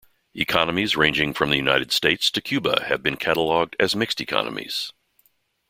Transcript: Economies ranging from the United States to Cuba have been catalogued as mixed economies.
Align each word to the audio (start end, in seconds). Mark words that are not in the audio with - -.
Economies 0.33 0.97
ranging 0.97 1.31
from 1.31 1.51
the 1.51 1.57
United 1.57 1.91
States 1.91 2.31
to 2.31 2.41
Cuba 2.41 2.85
have 2.85 3.03
been 3.03 3.17
catalogued 3.17 3.75
as 3.79 3.95
mixed 3.95 4.19
economies. 4.19 4.91